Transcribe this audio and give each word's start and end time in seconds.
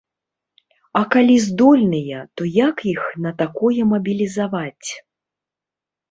А 0.99 1.01
калі 1.15 1.33
здольныя, 1.47 2.21
то 2.39 2.47
як 2.55 2.77
іх 2.93 3.03
на 3.25 3.33
такое 3.41 3.81
мабілізаваць? 3.91 4.89